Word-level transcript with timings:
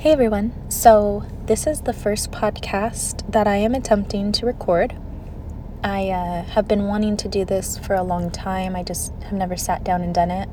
Hey 0.00 0.12
everyone. 0.12 0.54
So, 0.70 1.26
this 1.44 1.66
is 1.66 1.82
the 1.82 1.92
first 1.92 2.30
podcast 2.30 3.30
that 3.32 3.46
I 3.46 3.56
am 3.56 3.74
attempting 3.74 4.32
to 4.32 4.46
record. 4.46 4.96
I 5.84 6.08
uh, 6.08 6.42
have 6.44 6.66
been 6.66 6.86
wanting 6.86 7.18
to 7.18 7.28
do 7.28 7.44
this 7.44 7.76
for 7.76 7.92
a 7.92 8.02
long 8.02 8.30
time. 8.30 8.74
I 8.74 8.82
just 8.82 9.12
have 9.24 9.34
never 9.34 9.58
sat 9.58 9.84
down 9.84 10.00
and 10.00 10.14
done 10.14 10.30
it. 10.30 10.48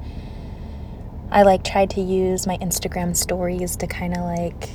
I 1.32 1.44
like 1.44 1.64
tried 1.64 1.92
to 1.92 2.02
use 2.02 2.46
my 2.46 2.58
Instagram 2.58 3.16
stories 3.16 3.78
to 3.78 3.88
kind 3.88 4.18
of 4.18 4.26
like 4.26 4.70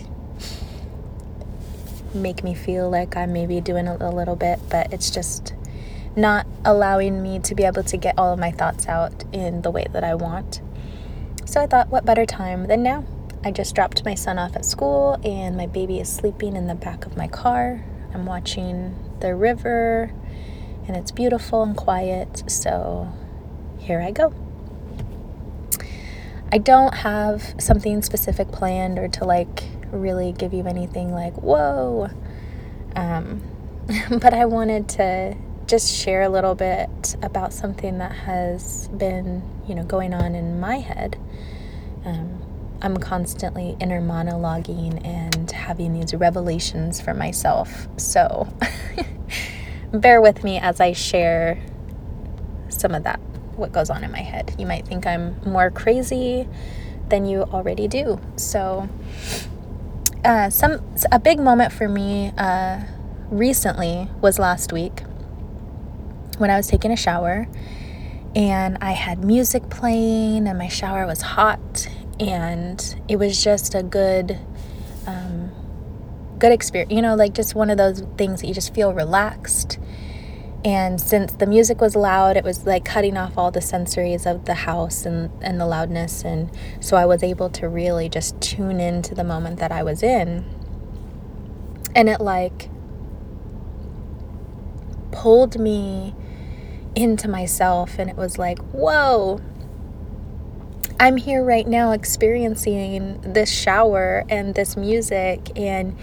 make 2.15 2.43
me 2.43 2.55
feel 2.55 2.89
like 2.89 3.15
I'm 3.15 3.35
maybe 3.35 3.61
doing 3.61 3.87
a, 3.87 3.99
a 4.01 4.09
little 4.09 4.37
bit, 4.37 4.59
but 4.71 4.91
it's 4.91 5.11
just 5.11 5.53
not 6.17 6.47
allowing 6.65 7.23
me 7.23 7.41
to 7.41 7.55
be 7.55 7.65
able 7.65 7.83
to 7.83 7.99
get 7.99 8.15
all 8.17 8.33
of 8.33 8.39
my 8.39 8.53
thoughts 8.53 8.89
out 8.89 9.23
in 9.35 9.61
the 9.61 9.71
way 9.71 9.85
that 9.93 10.03
I 10.03 10.15
want. 10.15 10.63
So 11.45 11.61
I 11.61 11.67
thought, 11.67 11.89
what 11.91 12.07
better 12.07 12.25
time 12.25 12.69
than 12.69 12.83
now? 12.83 13.05
I 13.45 13.51
just 13.51 13.75
dropped 13.75 14.05
my 14.05 14.15
son 14.15 14.39
off 14.39 14.55
at 14.55 14.65
school, 14.65 15.19
and 15.25 15.57
my 15.57 15.67
baby 15.67 15.99
is 15.99 16.09
sleeping 16.09 16.55
in 16.55 16.69
the 16.69 16.75
back 16.75 17.07
of 17.07 17.17
my 17.17 17.27
car. 17.27 17.85
I'm 18.15 18.25
watching 18.25 18.97
the 19.21 19.35
river, 19.35 20.13
and 20.87 20.97
it's 20.97 21.11
beautiful 21.11 21.63
and 21.63 21.77
quiet. 21.77 22.45
So 22.47 23.13
here 23.79 24.01
I 24.01 24.13
go. 24.13 24.33
I 26.53 26.59
don't 26.59 26.95
have 26.95 27.55
something 27.59 28.03
specific 28.03 28.53
planned 28.53 28.99
or 28.99 29.09
to 29.09 29.25
like 29.25 29.65
really 29.91 30.33
give 30.33 30.53
you 30.53 30.67
anything 30.67 31.13
like, 31.13 31.35
whoa. 31.35 32.11
Um, 32.95 33.43
but 34.11 34.35
I 34.35 34.45
wanted 34.45 34.89
to 34.91 35.35
just 35.67 35.93
share 35.93 36.23
a 36.23 36.29
little 36.29 36.55
bit 36.55 37.17
about 37.23 37.53
something 37.53 37.99
that 37.99 38.13
has 38.13 38.89
been, 38.89 39.43
you 39.67 39.75
know, 39.75 39.83
going 39.83 40.13
on 40.13 40.35
in 40.35 40.61
my 40.61 40.79
head. 40.79 41.19
Um, 42.05 42.42
I'm 42.83 42.97
constantly 42.97 43.77
inner 43.79 44.03
monologuing 44.03 45.07
and 45.07 45.51
having 45.51 45.93
these 45.93 46.13
revelations 46.13 47.01
for 47.01 47.15
myself. 47.15 47.87
So 47.97 48.53
bear 49.93 50.21
with 50.21 50.43
me 50.43 50.59
as 50.59 50.81
I 50.81 50.93
share 50.93 51.63
some 52.69 52.93
of 52.93 53.05
that, 53.05 53.21
what 53.55 53.71
goes 53.71 53.89
on 53.89 54.03
in 54.03 54.11
my 54.11 54.21
head. 54.21 54.55
You 54.59 54.67
might 54.67 54.87
think 54.87 55.07
I'm 55.07 55.41
more 55.49 55.71
crazy 55.71 56.49
than 57.09 57.25
you 57.25 57.43
already 57.43 57.87
do. 57.87 58.21
So, 58.37 58.89
uh, 60.25 60.51
some 60.51 60.83
a 61.13 61.21
big 61.21 61.39
moment 61.39 61.73
for 61.73 61.89
me 61.89 62.33
uh, 62.37 62.81
recently 63.31 64.09
was 64.21 64.41
last 64.41 64.73
week 64.73 65.03
when 66.39 66.51
I 66.51 66.57
was 66.57 66.67
taking 66.67 66.91
a 66.91 66.97
shower 66.97 67.47
and 68.35 68.79
I 68.81 68.93
had 68.93 69.25
music 69.25 69.69
playing 69.69 70.49
and 70.49 70.59
my 70.59 70.69
shower 70.69 71.07
was 71.07 71.23
hot 71.23 71.89
and 72.23 73.03
it 73.09 73.17
was 73.17 73.43
just 73.43 73.75
a 73.75 73.83
good 73.83 74.39
um, 75.09 75.51
good 76.39 76.53
experience 76.53 76.93
you 76.93 77.03
know 77.03 77.17
like 77.17 77.35
just 77.35 77.55
one 77.55 77.69
of 77.69 77.77
those 77.77 78.03
things 78.17 78.41
that 78.41 78.47
you 78.47 78.55
just 78.55 78.75
feel 78.75 78.95
relaxed. 78.95 79.79
And 80.65 81.01
since 81.01 81.33
the 81.33 81.47
music 81.47 81.81
was 81.81 81.97
loud 81.97 82.37
it 82.37 82.45
was 82.45 82.65
like 82.65 82.85
cutting 82.85 83.17
off 83.17 83.37
all 83.37 83.51
the 83.51 83.59
sensories 83.59 84.31
of 84.31 84.45
the 84.45 84.55
house 84.55 85.05
and, 85.05 85.29
and 85.43 85.61
the 85.61 85.67
loudness 85.67 86.23
and 86.23 86.57
so 86.79 86.97
i 86.97 87.05
was 87.05 87.25
able 87.25 87.51
to 87.51 87.69
really 87.69 88.09
just 88.09 88.41
tune 88.41 88.79
into 88.79 89.13
the 89.13 89.25
moment 89.25 89.59
that 89.59 89.73
i 89.73 89.83
was 89.83 90.05
in. 90.05 90.45
And 91.97 92.09
it 92.09 92.21
like 92.21 92.71
pulled 95.11 95.59
me 95.59 96.15
into 96.95 97.27
myself 97.27 97.99
and 97.99 98.09
it 98.09 98.17
was 98.17 98.39
like 98.39 98.61
whoa 98.71 99.41
I'm 101.03 101.17
here 101.17 101.43
right 101.43 101.67
now 101.67 101.91
experiencing 101.91 103.21
this 103.23 103.51
shower 103.51 104.25
and 104.29 104.55
this 104.55 104.77
music 104.77 105.51
and 105.59 105.99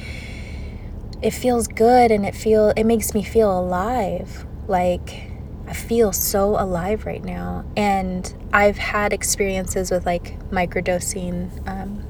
it 1.22 1.32
feels 1.32 1.70
good 1.70 2.12
and 2.12 2.26
it 2.26 2.36
feel 2.36 2.74
it 2.76 2.84
makes 2.84 3.14
me 3.14 3.24
feel 3.24 3.58
alive. 3.58 4.46
Like 4.68 5.32
I 5.70 5.72
feel 5.72 6.12
so 6.12 6.60
alive 6.62 7.06
right 7.06 7.24
now. 7.24 7.64
And 7.78 8.34
I've 8.52 8.78
had 8.78 9.14
experiences 9.14 9.90
with 9.90 10.06
like 10.06 10.38
microdosing 10.50 11.66
um, 11.66 12.04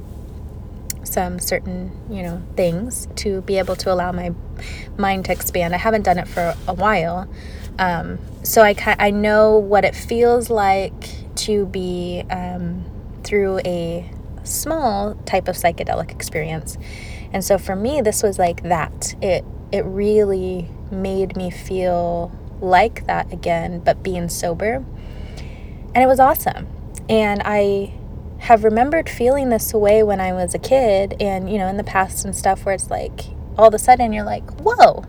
some 1.05 1.37
certain, 1.37 1.91
you 2.09 2.23
know, 2.23 2.41
things 2.55 3.07
to 3.17 3.41
be 3.41 3.59
able 3.59 3.75
to 3.75 3.93
allow 3.93 4.11
my 4.11 4.33
mind 4.97 5.25
to 5.25 5.31
expand. 5.31 5.75
I 5.75 5.77
haven't 5.77 6.05
done 6.05 6.17
it 6.17 6.27
for 6.27 6.55
a 6.67 6.73
while. 6.73 7.31
Um, 7.77 8.17
so 8.41 8.63
I, 8.63 8.73
I 8.97 9.11
know 9.11 9.59
what 9.59 9.85
it 9.85 9.93
feels 9.93 10.49
like 10.49 11.18
to 11.49 11.65
be 11.65 12.23
um, 12.29 12.85
through 13.23 13.59
a 13.65 14.07
small 14.43 15.15
type 15.25 15.47
of 15.47 15.55
psychedelic 15.55 16.11
experience. 16.11 16.77
And 17.33 17.43
so 17.43 17.57
for 17.57 17.75
me, 17.75 18.01
this 18.01 18.21
was 18.21 18.37
like 18.37 18.61
that. 18.63 19.15
It 19.21 19.43
it 19.71 19.83
really 19.85 20.69
made 20.91 21.35
me 21.35 21.49
feel 21.49 22.31
like 22.61 23.05
that 23.07 23.31
again, 23.33 23.79
but 23.79 24.03
being 24.03 24.29
sober. 24.29 24.85
And 25.95 25.97
it 25.97 26.07
was 26.07 26.19
awesome. 26.19 26.67
And 27.07 27.41
I 27.43 27.93
have 28.39 28.63
remembered 28.63 29.09
feeling 29.09 29.49
this 29.49 29.73
way 29.73 30.03
when 30.03 30.21
I 30.21 30.33
was 30.33 30.53
a 30.53 30.59
kid 30.59 31.15
and, 31.19 31.51
you 31.51 31.57
know, 31.57 31.67
in 31.67 31.77
the 31.77 31.83
past 31.83 32.25
and 32.25 32.35
stuff 32.35 32.65
where 32.65 32.75
it's 32.75 32.89
like 32.89 33.25
all 33.57 33.67
of 33.67 33.73
a 33.73 33.79
sudden 33.79 34.13
you're 34.13 34.23
like, 34.23 34.49
whoa, 34.61 35.03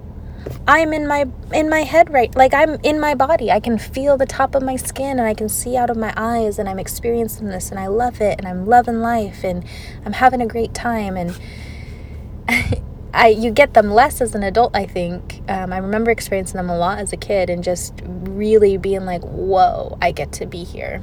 I'm 0.71 0.93
in 0.93 1.09
my 1.09 1.27
in 1.53 1.69
my 1.69 1.81
head 1.81 2.13
right 2.13 2.33
like 2.37 2.55
I'm 2.55 2.77
in 2.85 3.01
my 3.01 3.17
body. 3.17 3.51
I 3.51 3.59
can 3.59 3.77
feel 3.77 4.17
the 4.17 4.25
top 4.25 4.55
of 4.55 4.63
my 4.63 4.77
skin 4.77 5.19
and 5.19 5.23
I 5.23 5.35
can 5.35 5.49
see 5.49 5.77
out 5.77 5.91
of 5.91 5.97
my 5.97 6.15
eyes 6.17 6.61
and 6.61 6.69
I'm 6.69 6.79
experiencing 6.79 7.49
this 7.49 7.71
and 7.73 7.81
I 7.81 7.89
love 7.89 8.21
it 8.21 8.39
and 8.39 8.47
I'm 8.47 8.67
loving 8.67 9.01
life 9.01 9.43
and 9.43 9.65
I'm 10.05 10.13
having 10.13 10.41
a 10.41 10.47
great 10.47 10.73
time 10.73 11.17
and 11.17 11.37
I 13.13 13.35
you 13.37 13.51
get 13.51 13.75
them 13.75 13.91
less 13.91 14.21
as 14.21 14.37
an 14.37 14.45
adult 14.45 14.77
I 14.77 14.87
think. 14.87 15.43
Um, 15.49 15.73
I 15.73 15.79
remember 15.79 16.13
experiencing 16.13 16.59
them 16.59 16.71
a 16.71 16.79
lot 16.79 17.01
as 17.01 17.13
a 17.13 17.17
kid 17.17 17.51
and 17.51 17.65
just 17.65 17.93
really 18.05 18.77
being 18.77 19.05
like, 19.05 19.23
"Whoa, 19.23 19.99
I 20.01 20.13
get 20.13 20.31
to 20.35 20.47
be 20.47 20.63
here." 20.63 21.03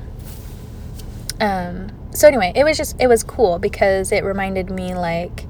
Um, 1.41 1.91
so 2.11 2.25
anyway, 2.25 2.53
it 2.55 2.63
was 2.63 2.77
just 2.77 2.95
it 3.01 3.07
was 3.07 3.21
cool 3.21 3.59
because 3.59 4.13
it 4.13 4.23
reminded 4.23 4.69
me 4.69 4.95
like 4.95 5.45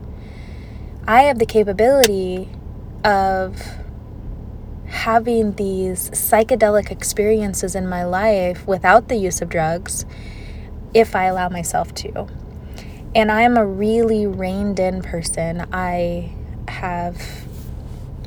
I 1.08 1.22
have 1.22 1.38
the 1.38 1.46
capability 1.46 2.50
of 3.04 3.62
having 4.88 5.54
these 5.54 6.10
psychedelic 6.12 6.92
experiences 6.92 7.76
in 7.76 7.88
my 7.88 8.04
life 8.04 8.66
without 8.68 9.10
the 9.10 9.16
use 9.16 9.42
of 9.42 9.50
drugs 9.50 10.06
if 10.94 11.16
I 11.16 11.26
allow 11.26 11.50
myself 11.50 11.94
to. 11.96 12.28
And 13.14 13.32
I 13.32 13.42
am 13.42 13.58
a 13.58 13.66
really 13.66 14.28
reined 14.28 14.80
in 14.80 15.02
person. 15.02 15.68
I 15.72 16.34
have 16.68 17.22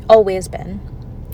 always 0.09 0.49
been 0.49 0.81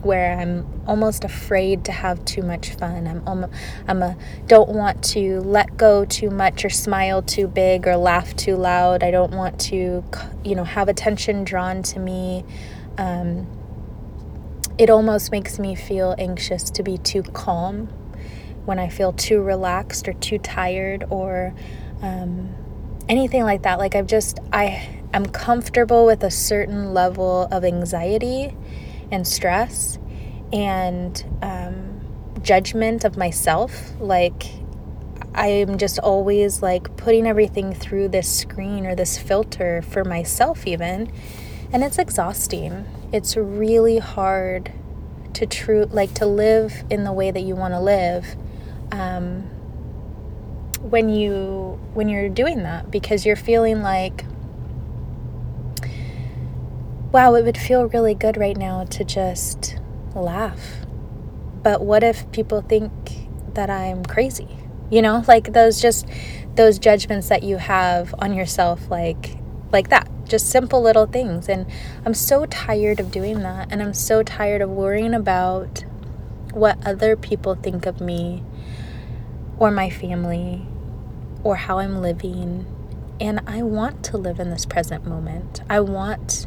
where 0.02 0.38
I'm 0.38 0.66
almost 0.86 1.24
afraid 1.24 1.84
to 1.86 1.92
have 1.92 2.24
too 2.24 2.42
much 2.42 2.70
fun. 2.70 3.06
I'm 3.06 3.26
almost, 3.26 3.52
I'm 3.88 4.02
a 4.02 4.16
don't 4.46 4.68
want 4.68 5.02
to 5.04 5.40
let 5.40 5.76
go 5.76 6.04
too 6.04 6.30
much 6.30 6.64
or 6.64 6.70
smile 6.70 7.22
too 7.22 7.48
big 7.48 7.86
or 7.86 7.96
laugh 7.96 8.36
too 8.36 8.56
loud. 8.56 9.02
I 9.02 9.10
don't 9.10 9.32
want 9.32 9.58
to 9.62 10.04
you 10.44 10.54
know 10.54 10.64
have 10.64 10.88
attention 10.88 11.44
drawn 11.44 11.82
to 11.84 11.98
me. 11.98 12.44
Um, 12.98 13.46
it 14.78 14.90
almost 14.90 15.32
makes 15.32 15.58
me 15.58 15.74
feel 15.74 16.14
anxious 16.18 16.70
to 16.70 16.82
be 16.82 16.98
too 16.98 17.22
calm 17.22 17.86
when 18.66 18.78
I 18.78 18.88
feel 18.88 19.12
too 19.12 19.40
relaxed 19.40 20.08
or 20.08 20.12
too 20.12 20.38
tired 20.38 21.04
or 21.08 21.54
um, 22.02 22.54
anything 23.08 23.44
like 23.44 23.62
that. 23.62 23.78
Like 23.78 23.94
I've 23.94 24.06
just, 24.06 24.38
I 24.52 25.02
am 25.14 25.26
comfortable 25.26 26.04
with 26.04 26.22
a 26.22 26.30
certain 26.30 26.92
level 26.92 27.48
of 27.50 27.64
anxiety 27.64 28.54
and 29.10 29.26
stress 29.26 29.98
and 30.52 31.24
um, 31.40 32.00
judgment 32.42 33.04
of 33.04 33.16
myself. 33.16 33.92
Like 33.98 34.44
I 35.34 35.48
am 35.48 35.78
just 35.78 35.98
always 36.00 36.60
like 36.60 36.96
putting 36.98 37.26
everything 37.26 37.72
through 37.72 38.08
this 38.08 38.30
screen 38.30 38.84
or 38.84 38.94
this 38.94 39.16
filter 39.16 39.80
for 39.80 40.04
myself, 40.04 40.66
even. 40.66 41.10
And 41.72 41.82
it's 41.82 41.98
exhausting 41.98 42.84
it's 43.12 43.36
really 43.36 43.98
hard 43.98 44.72
to 45.34 45.46
true 45.46 45.84
like 45.90 46.14
to 46.14 46.26
live 46.26 46.84
in 46.90 47.04
the 47.04 47.12
way 47.12 47.30
that 47.30 47.42
you 47.42 47.54
want 47.54 47.74
to 47.74 47.80
live 47.80 48.36
um, 48.90 49.42
when 50.80 51.08
you 51.08 51.78
when 51.94 52.08
you're 52.08 52.28
doing 52.28 52.62
that 52.62 52.90
because 52.90 53.26
you're 53.26 53.36
feeling 53.36 53.82
like 53.82 54.24
wow 57.12 57.34
it 57.34 57.44
would 57.44 57.58
feel 57.58 57.86
really 57.88 58.14
good 58.14 58.36
right 58.36 58.56
now 58.56 58.84
to 58.84 59.04
just 59.04 59.78
laugh. 60.14 60.86
But 61.62 61.82
what 61.82 62.02
if 62.02 62.30
people 62.32 62.62
think 62.62 62.92
that 63.54 63.70
i'm 63.70 64.04
crazy? 64.04 64.48
You 64.90 65.02
know 65.02 65.24
like 65.26 65.52
those 65.52 65.80
just 65.80 66.06
those 66.54 66.78
judgments 66.78 67.28
that 67.28 67.42
you 67.42 67.58
have 67.58 68.14
on 68.18 68.32
yourself 68.32 68.90
like 68.90 69.36
like 69.72 69.88
that 69.90 70.08
just 70.28 70.50
simple 70.50 70.82
little 70.82 71.06
things. 71.06 71.48
And 71.48 71.66
I'm 72.04 72.14
so 72.14 72.46
tired 72.46 73.00
of 73.00 73.10
doing 73.10 73.40
that. 73.40 73.68
And 73.70 73.82
I'm 73.82 73.94
so 73.94 74.22
tired 74.22 74.62
of 74.62 74.70
worrying 74.70 75.14
about 75.14 75.84
what 76.52 76.78
other 76.86 77.16
people 77.16 77.54
think 77.54 77.86
of 77.86 78.00
me 78.00 78.42
or 79.58 79.70
my 79.70 79.90
family 79.90 80.66
or 81.42 81.56
how 81.56 81.78
I'm 81.78 82.00
living 82.00 82.66
And 83.20 83.40
I 83.46 83.62
want 83.62 84.04
to 84.06 84.18
live 84.18 84.40
in 84.40 84.50
this 84.50 84.66
present 84.66 85.06
moment. 85.06 85.62
I 85.70 85.80
want 85.80 86.46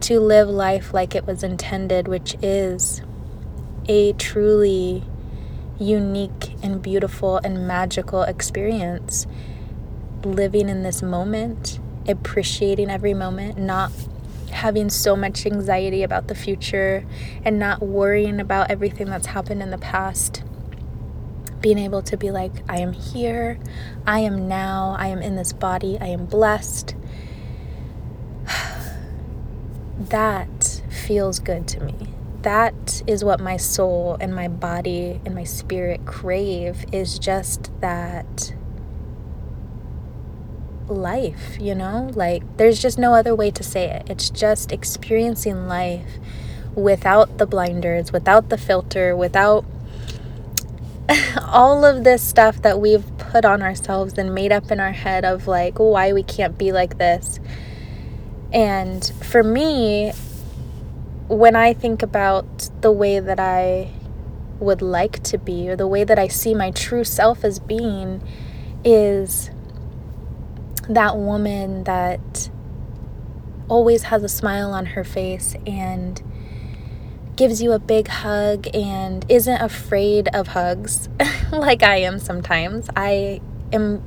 to 0.00 0.18
live 0.18 0.48
life 0.48 0.92
like 0.92 1.14
it 1.14 1.26
was 1.26 1.44
intended, 1.44 2.08
which 2.08 2.36
is 2.42 3.00
a 3.86 4.12
truly 4.14 5.04
unique 5.78 6.56
and 6.62 6.82
beautiful 6.82 7.38
and 7.38 7.66
magical 7.66 8.22
experience. 8.22 9.26
Living 10.24 10.68
in 10.68 10.82
this 10.82 11.02
moment, 11.02 11.78
appreciating 12.08 12.90
every 12.90 13.14
moment, 13.14 13.58
not 13.58 13.90
having 14.50 14.88
so 14.88 15.16
much 15.16 15.44
anxiety 15.46 16.02
about 16.02 16.28
the 16.28 16.34
future 16.34 17.04
and 17.44 17.58
not 17.58 17.82
worrying 17.82 18.40
about 18.40 18.70
everything 18.70 19.08
that's 19.08 19.26
happened 19.26 19.62
in 19.62 19.70
the 19.70 19.78
past. 19.78 20.42
Being 21.60 21.78
able 21.78 22.02
to 22.02 22.16
be 22.16 22.30
like, 22.30 22.52
I 22.68 22.78
am 22.78 22.92
here, 22.92 23.58
I 24.06 24.20
am 24.20 24.48
now, 24.48 24.94
I 24.98 25.08
am 25.08 25.20
in 25.20 25.36
this 25.36 25.52
body, 25.52 25.98
I 26.00 26.06
am 26.06 26.26
blessed. 26.26 26.94
that 29.98 30.82
feels 30.88 31.40
good 31.40 31.66
to 31.68 31.80
me. 31.80 31.94
That 32.42 33.02
is 33.06 33.24
what 33.24 33.40
my 33.40 33.56
soul 33.56 34.18
and 34.20 34.34
my 34.34 34.48
body 34.48 35.20
and 35.24 35.34
my 35.34 35.44
spirit 35.44 36.04
crave 36.04 36.84
is 36.92 37.18
just 37.18 37.70
that 37.80 38.54
life, 40.94 41.56
you 41.60 41.74
know? 41.74 42.10
Like, 42.14 42.56
there's 42.56 42.80
just 42.80 42.98
no 42.98 43.14
other 43.14 43.34
way 43.34 43.50
to 43.50 43.62
say 43.62 43.90
it. 43.90 44.08
It's 44.08 44.30
just 44.30 44.72
experiencing 44.72 45.66
life 45.66 46.18
without 46.74 47.38
the 47.38 47.46
blinders, 47.46 48.12
without 48.12 48.48
the 48.48 48.58
filter, 48.58 49.16
without 49.16 49.64
all 51.42 51.84
of 51.84 52.04
this 52.04 52.22
stuff 52.22 52.62
that 52.62 52.80
we've 52.80 53.04
put 53.18 53.44
on 53.44 53.62
ourselves 53.62 54.16
and 54.18 54.34
made 54.34 54.52
up 54.52 54.70
in 54.70 54.80
our 54.80 54.92
head 54.92 55.24
of 55.24 55.46
like 55.46 55.78
why 55.78 56.12
we 56.12 56.22
can't 56.22 56.56
be 56.56 56.72
like 56.72 56.98
this. 56.98 57.40
And 58.52 59.04
for 59.20 59.42
me, 59.42 60.12
when 61.28 61.56
I 61.56 61.72
think 61.72 62.02
about 62.02 62.70
the 62.80 62.92
way 62.92 63.18
that 63.18 63.40
I 63.40 63.90
would 64.60 64.82
like 64.82 65.22
to 65.24 65.38
be 65.38 65.68
or 65.68 65.76
the 65.76 65.86
way 65.86 66.04
that 66.04 66.18
I 66.18 66.28
see 66.28 66.54
my 66.54 66.70
true 66.70 67.04
self 67.04 67.44
as 67.44 67.58
being 67.58 68.22
is 68.84 69.50
that 70.88 71.16
woman 71.16 71.84
that 71.84 72.50
always 73.68 74.04
has 74.04 74.22
a 74.22 74.28
smile 74.28 74.72
on 74.72 74.86
her 74.86 75.04
face 75.04 75.56
and 75.66 76.22
gives 77.36 77.62
you 77.62 77.72
a 77.72 77.78
big 77.78 78.08
hug 78.08 78.68
and 78.74 79.24
isn't 79.28 79.60
afraid 79.60 80.28
of 80.28 80.48
hugs 80.48 81.08
like 81.52 81.82
I 81.82 81.96
am 81.96 82.18
sometimes. 82.18 82.88
I 82.94 83.40
am 83.72 84.02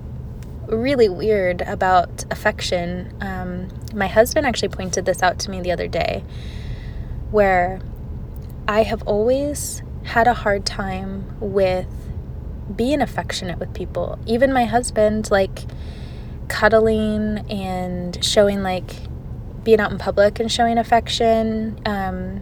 really 0.68 1.10
weird 1.10 1.62
about 1.62 2.26
affection. 2.32 3.14
Um, 3.22 3.70
my 3.94 4.08
husband 4.08 4.46
actually 4.46 4.70
pointed 4.70 5.06
this 5.06 5.24
out 5.24 5.40
to 5.40 5.52
me 5.52 5.62
the 5.62 5.72
other 5.72 5.88
day 5.88 6.24
where 7.32 7.80
I 8.68 8.84
have 8.84 9.02
always 9.04 9.82
had 10.04 10.28
a 10.28 10.34
hard 10.34 10.66
time 10.66 11.26
with 11.40 11.88
being 12.74 13.02
affectionate 13.02 13.60
with 13.60 13.74
people. 13.74 14.20
Even 14.26 14.54
my 14.54 14.66
husband, 14.66 15.32
like, 15.32 15.64
cuddling 16.48 17.40
and 17.50 18.24
showing 18.24 18.64
like 18.64 18.92
being 19.64 19.80
out 19.80 19.92
in 19.92 19.98
public 19.98 20.40
and 20.40 20.52
showing 20.52 20.78
affection 20.78 21.80
um, 21.86 22.42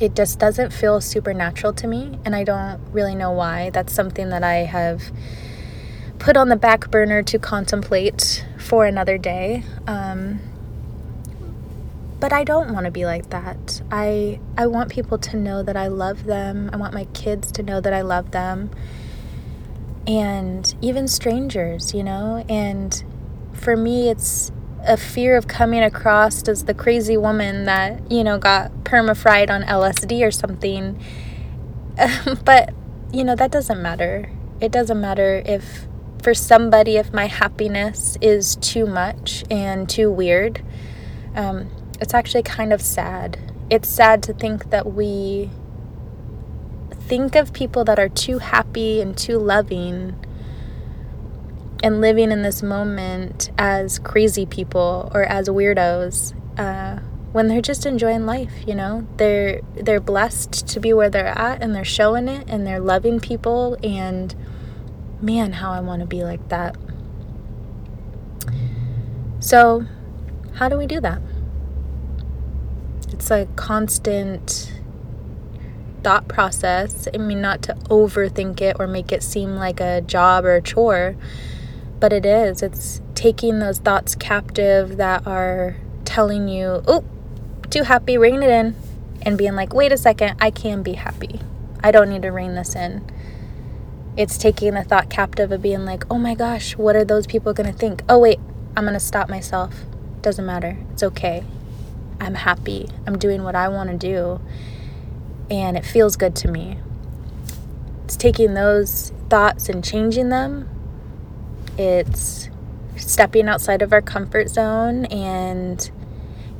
it 0.00 0.16
just 0.16 0.38
doesn't 0.38 0.72
feel 0.72 1.00
supernatural 1.00 1.72
to 1.72 1.86
me 1.86 2.18
and 2.24 2.34
i 2.34 2.42
don't 2.42 2.80
really 2.92 3.14
know 3.14 3.30
why. 3.30 3.70
That's 3.70 3.92
something 3.92 4.30
that 4.30 4.42
i 4.42 4.64
have 4.64 5.12
put 6.18 6.36
on 6.36 6.48
the 6.48 6.56
back 6.56 6.90
burner 6.90 7.22
to 7.24 7.38
contemplate 7.38 8.46
for 8.58 8.86
another 8.86 9.18
day 9.18 9.64
um, 9.86 10.40
but 12.20 12.32
i 12.32 12.44
don't 12.44 12.72
want 12.72 12.86
to 12.86 12.90
be 12.90 13.04
like 13.04 13.30
that. 13.30 13.82
I 13.90 14.40
i 14.56 14.66
want 14.66 14.90
people 14.90 15.18
to 15.18 15.36
know 15.36 15.62
that 15.62 15.76
i 15.76 15.88
love 15.88 16.24
them. 16.24 16.70
I 16.72 16.76
want 16.76 16.94
my 16.94 17.04
kids 17.06 17.52
to 17.52 17.62
know 17.62 17.80
that 17.80 17.92
i 17.92 18.00
love 18.00 18.30
them 18.30 18.70
and 20.06 20.74
even 20.80 21.08
strangers, 21.08 21.94
you 21.94 22.02
know? 22.02 22.44
And 22.48 23.02
for 23.52 23.76
me, 23.76 24.08
it's 24.08 24.50
a 24.84 24.96
fear 24.96 25.36
of 25.36 25.46
coming 25.46 25.82
across 25.82 26.46
as 26.48 26.64
the 26.64 26.74
crazy 26.74 27.16
woman 27.16 27.64
that, 27.64 28.10
you 28.10 28.24
know, 28.24 28.38
got 28.38 28.72
perma 28.84 29.16
fried 29.16 29.50
on 29.50 29.62
LSD 29.62 30.26
or 30.26 30.30
something. 30.30 31.00
but, 32.44 32.74
you 33.12 33.24
know, 33.24 33.36
that 33.36 33.50
doesn't 33.50 33.80
matter. 33.80 34.30
It 34.60 34.72
doesn't 34.72 35.00
matter 35.00 35.42
if, 35.46 35.86
for 36.22 36.34
somebody, 36.34 36.96
if 36.96 37.12
my 37.12 37.26
happiness 37.26 38.16
is 38.20 38.56
too 38.56 38.86
much 38.86 39.44
and 39.50 39.88
too 39.88 40.10
weird. 40.10 40.62
Um, 41.34 41.70
it's 42.00 42.14
actually 42.14 42.42
kind 42.42 42.72
of 42.72 42.80
sad. 42.80 43.38
It's 43.70 43.88
sad 43.88 44.22
to 44.24 44.32
think 44.34 44.70
that 44.70 44.92
we 44.92 45.50
think 47.06 47.34
of 47.34 47.52
people 47.52 47.84
that 47.84 47.98
are 47.98 48.08
too 48.08 48.38
happy 48.38 49.00
and 49.00 49.16
too 49.16 49.38
loving 49.38 50.16
and 51.82 52.00
living 52.00 52.30
in 52.30 52.42
this 52.42 52.62
moment 52.62 53.50
as 53.58 53.98
crazy 53.98 54.46
people 54.46 55.10
or 55.14 55.24
as 55.24 55.48
weirdos 55.48 56.34
uh, 56.58 57.00
when 57.32 57.48
they're 57.48 57.60
just 57.60 57.84
enjoying 57.86 58.24
life 58.24 58.52
you 58.66 58.74
know? 58.74 59.06
They're 59.16 59.60
they're 59.74 60.00
blessed 60.00 60.66
to 60.68 60.80
be 60.80 60.92
where 60.92 61.10
they're 61.10 61.38
at 61.38 61.62
and 61.62 61.74
they're 61.74 61.84
showing 61.84 62.28
it 62.28 62.48
and 62.48 62.66
they're 62.66 62.80
loving 62.80 63.20
people 63.20 63.76
and 63.82 64.34
man 65.20 65.52
how 65.52 65.70
i 65.70 65.80
want 65.80 66.00
to 66.00 66.06
be 66.06 66.24
like 66.24 66.48
that. 66.48 66.76
So 69.40 69.86
how 70.54 70.68
do 70.68 70.78
we 70.78 70.86
do 70.86 71.00
that? 71.00 71.20
It's 73.08 73.30
a 73.30 73.46
constant 73.56 74.71
thought 76.02 76.28
process. 76.28 77.08
I 77.12 77.18
mean, 77.18 77.40
not 77.40 77.62
to 77.62 77.74
overthink 77.74 78.60
it 78.60 78.76
or 78.78 78.86
make 78.86 79.12
it 79.12 79.22
seem 79.22 79.56
like 79.56 79.80
a 79.80 80.00
job 80.00 80.44
or 80.44 80.54
a 80.54 80.62
chore, 80.62 81.16
but 82.00 82.12
it 82.12 82.26
is. 82.26 82.62
It's 82.62 83.00
taking 83.14 83.58
those 83.58 83.78
thoughts 83.78 84.14
captive 84.14 84.96
that 84.96 85.26
are 85.26 85.76
telling 86.04 86.48
you, 86.48 86.82
oh, 86.86 87.04
too 87.70 87.84
happy, 87.84 88.18
rein 88.18 88.42
it 88.42 88.50
in, 88.50 88.74
and 89.22 89.38
being 89.38 89.54
like, 89.54 89.72
wait 89.72 89.92
a 89.92 89.96
second, 89.96 90.36
I 90.40 90.50
can 90.50 90.82
be 90.82 90.94
happy. 90.94 91.40
I 91.82 91.90
don't 91.90 92.08
need 92.08 92.22
to 92.22 92.30
rein 92.30 92.54
this 92.54 92.74
in. 92.74 93.04
It's 94.16 94.36
taking 94.36 94.74
the 94.74 94.84
thought 94.84 95.08
captive 95.08 95.52
of 95.52 95.62
being 95.62 95.84
like, 95.84 96.04
oh 96.10 96.18
my 96.18 96.34
gosh, 96.34 96.76
what 96.76 96.96
are 96.96 97.04
those 97.04 97.26
people 97.26 97.52
going 97.54 97.72
to 97.72 97.76
think? 97.76 98.02
Oh, 98.08 98.18
wait, 98.18 98.38
I'm 98.76 98.84
going 98.84 98.94
to 98.94 99.00
stop 99.00 99.28
myself. 99.28 99.84
Doesn't 100.20 100.44
matter. 100.44 100.76
It's 100.92 101.02
okay. 101.02 101.44
I'm 102.20 102.34
happy. 102.34 102.88
I'm 103.06 103.18
doing 103.18 103.42
what 103.42 103.54
I 103.54 103.68
want 103.68 103.90
to 103.90 103.96
do 103.96 104.40
and 105.52 105.76
it 105.76 105.84
feels 105.84 106.16
good 106.16 106.34
to 106.34 106.48
me. 106.48 106.78
It's 108.04 108.16
taking 108.16 108.54
those 108.54 109.12
thoughts 109.28 109.68
and 109.68 109.84
changing 109.84 110.30
them. 110.30 110.66
It's 111.76 112.48
stepping 112.96 113.48
outside 113.48 113.82
of 113.82 113.92
our 113.92 114.00
comfort 114.00 114.48
zone 114.48 115.04
and 115.06 115.90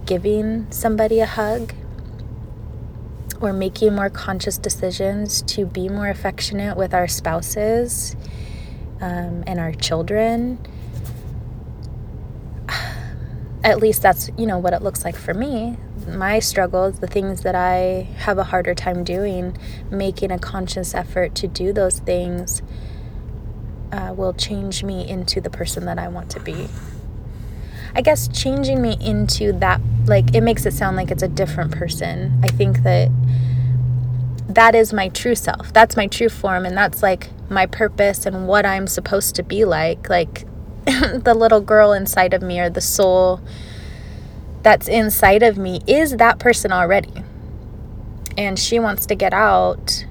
giving 0.05 0.71
somebody 0.71 1.21
a 1.21 1.27
hug 1.27 1.73
or 3.41 3.55
making 3.55 3.95
more 3.95 4.11
conscious 4.11 4.59
decisions 4.59 5.41
to 5.43 5.65
be 5.65 5.89
more 5.89 6.09
affectionate 6.09 6.77
with 6.77 6.93
our 6.93 7.09
spouses 7.09 8.15
um, 9.01 9.43
and 9.47 9.59
our 9.59 9.73
children. 9.73 10.59
At 13.65 13.79
least 13.79 14.03
that's, 14.03 14.29
you 14.37 14.45
know, 14.45 14.59
what 14.59 14.75
it 14.75 14.83
looks 14.83 15.03
like 15.03 15.17
for 15.17 15.33
me 15.33 15.79
my 16.07 16.39
struggles, 16.39 17.01
the 17.01 17.07
things 17.07 17.43
that 17.43 17.55
I 17.55 18.09
have 18.19 18.39
a 18.39 18.45
harder 18.45 18.75
time 18.75 19.05
doing, 19.05 19.57
making 19.91 20.31
a 20.31 20.39
conscious 20.39 20.95
effort 20.95 21.35
to 21.37 21.49
do 21.49 21.73
those 21.73 21.99
things 22.01 22.63
uh, 23.93 24.15
will 24.17 24.33
change 24.33 24.83
me 24.83 25.09
into 25.09 25.41
the 25.41 25.51
person 25.51 25.85
that 25.87 25.99
I 25.99 26.09
want 26.09 26.31
to 26.31 26.41
be. 26.41 26.69
I 27.95 28.01
guess 28.01 28.29
changing 28.29 28.81
me 28.81 28.97
into 29.01 29.53
that, 29.55 29.81
like, 30.07 30.35
it 30.35 30.41
makes 30.41 30.65
it 30.65 30.73
sound 30.73 30.97
like 30.97 31.11
it's 31.11 31.23
a 31.23 31.29
different 31.29 31.73
person. 31.73 32.41
I 32.43 32.49
think 32.49 32.83
that 32.85 33.11
that 34.49 34.75
is 34.75 34.93
my 34.93 35.09
true 35.09 35.35
self. 35.35 35.73
That's 35.73 35.97
my 35.97 36.07
true 36.07 36.29
form. 36.29 36.65
And 36.65 36.77
that's 36.77 37.03
like 37.03 37.31
my 37.51 37.67
purpose 37.67 38.25
and 38.27 38.47
what 38.47 38.65
I'm 38.65 38.87
supposed 38.87 39.35
to 39.37 39.43
be 39.43 39.65
like. 39.65 40.09
Like, 40.09 40.47
the 40.85 41.35
little 41.37 41.61
girl 41.61 41.93
inside 41.93 42.35
of 42.35 42.43
me 42.43 42.59
or 42.61 42.69
the 42.69 42.81
soul 42.81 43.41
that's 44.63 44.89
inside 44.89 45.43
of 45.43 45.59
me 45.59 45.81
is 45.87 46.17
that 46.17 46.39
person 46.39 46.73
already. 46.73 47.13
And 48.37 48.59
she 48.59 48.79
wants 48.79 49.07
to 49.07 49.15
get 49.15 49.35
out, 49.35 50.07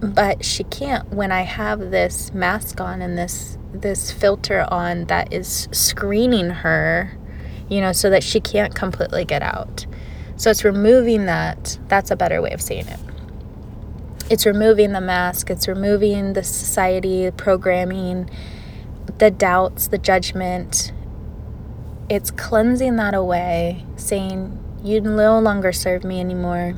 but 0.00 0.44
she 0.44 0.64
can't 0.64 1.08
when 1.10 1.30
I 1.30 1.42
have 1.42 1.90
this 1.90 2.32
mask 2.32 2.80
on 2.80 3.02
and 3.02 3.16
this 3.16 3.56
this 3.72 4.10
filter 4.10 4.66
on 4.68 5.04
that 5.04 5.32
is 5.32 5.68
screening 5.70 6.50
her, 6.50 7.16
you 7.68 7.80
know, 7.80 7.92
so 7.92 8.10
that 8.10 8.24
she 8.24 8.40
can't 8.40 8.74
completely 8.74 9.24
get 9.24 9.42
out. 9.42 9.86
So 10.36 10.50
it's 10.50 10.64
removing 10.64 11.26
that. 11.26 11.78
That's 11.86 12.10
a 12.10 12.16
better 12.16 12.42
way 12.42 12.50
of 12.50 12.60
saying 12.60 12.88
it. 12.88 12.98
It's 14.28 14.46
removing 14.46 14.92
the 14.92 15.00
mask, 15.00 15.50
it's 15.50 15.68
removing 15.68 16.32
the 16.32 16.42
society 16.42 17.30
programming 17.30 18.28
the 19.18 19.30
doubts, 19.30 19.88
the 19.88 19.98
judgment, 19.98 20.92
it's 22.10 22.32
cleansing 22.32 22.96
that 22.96 23.14
away, 23.14 23.86
saying, 23.94 24.58
You 24.82 25.00
no 25.00 25.38
longer 25.38 25.72
serve 25.72 26.02
me 26.02 26.18
anymore, 26.18 26.74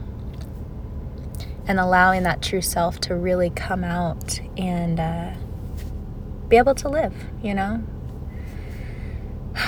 and 1.66 1.80
allowing 1.80 2.22
that 2.24 2.42
true 2.42 2.60
self 2.60 3.00
to 3.00 3.16
really 3.16 3.48
come 3.48 3.82
out 3.82 4.40
and 4.58 5.00
uh, 5.00 5.32
be 6.48 6.58
able 6.58 6.74
to 6.74 6.88
live, 6.88 7.14
you 7.42 7.54
know? 7.54 7.82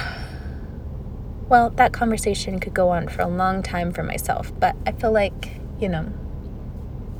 Well, 1.46 1.68
that 1.70 1.92
conversation 1.92 2.58
could 2.58 2.72
go 2.72 2.88
on 2.88 3.06
for 3.06 3.20
a 3.20 3.28
long 3.28 3.62
time 3.62 3.92
for 3.92 4.02
myself, 4.02 4.50
but 4.58 4.74
I 4.86 4.92
feel 4.92 5.12
like, 5.12 5.60
you 5.78 5.90
know, 5.90 6.10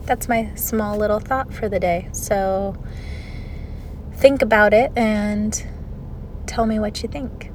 that's 0.06 0.30
my 0.30 0.50
small 0.54 0.96
little 0.96 1.20
thought 1.20 1.52
for 1.52 1.68
the 1.68 1.78
day. 1.78 2.08
So 2.12 2.74
think 4.14 4.40
about 4.40 4.72
it 4.72 4.92
and 4.96 5.62
tell 6.46 6.64
me 6.64 6.78
what 6.78 7.02
you 7.02 7.08
think. 7.08 7.53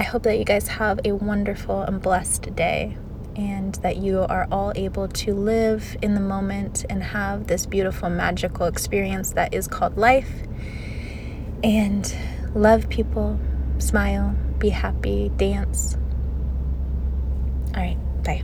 I 0.00 0.02
hope 0.02 0.22
that 0.22 0.38
you 0.38 0.46
guys 0.46 0.66
have 0.66 0.98
a 1.04 1.12
wonderful 1.12 1.82
and 1.82 2.00
blessed 2.00 2.56
day 2.56 2.96
and 3.36 3.74
that 3.76 3.98
you 3.98 4.20
are 4.20 4.48
all 4.50 4.72
able 4.74 5.08
to 5.08 5.34
live 5.34 5.94
in 6.00 6.14
the 6.14 6.22
moment 6.22 6.86
and 6.88 7.02
have 7.02 7.48
this 7.48 7.66
beautiful, 7.66 8.08
magical 8.08 8.64
experience 8.64 9.32
that 9.32 9.52
is 9.52 9.68
called 9.68 9.98
life. 9.98 10.30
And 11.62 12.10
love 12.54 12.88
people, 12.88 13.38
smile, 13.76 14.34
be 14.58 14.70
happy, 14.70 15.30
dance. 15.36 15.98
All 17.76 17.82
right, 17.82 17.98
bye. 18.24 18.42